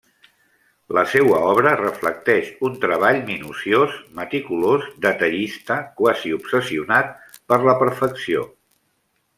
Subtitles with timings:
[0.97, 7.17] La seua obra reflecteix un treball minuciós, meticulós, detallista, quasi obsessionat
[7.53, 8.51] per la perfecció.